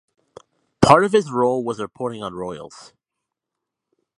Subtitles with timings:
[0.81, 2.93] Part of his role was reporting on royals.